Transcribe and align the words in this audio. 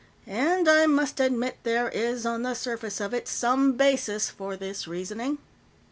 And, 0.25 0.67
I 0.67 0.87
must 0.87 1.19
admit, 1.19 1.57
there 1.61 1.89
is, 1.89 2.25
on 2.25 2.41
the 2.41 2.55
surface 2.55 2.99
of 2.99 3.13
it, 3.13 3.27
some 3.27 3.73
basis 3.73 4.31
for 4.31 4.57
this 4.57 4.87
reasoning. 4.87 5.37